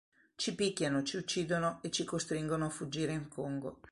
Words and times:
Ci 0.35 0.55
picchiano, 0.55 1.03
ci 1.03 1.17
uccidono 1.17 1.77
e 1.83 1.91
ci 1.91 2.05
costringono 2.05 2.65
a 2.65 2.69
fuggire 2.69 3.11
in 3.13 3.27
Congo.” 3.27 3.79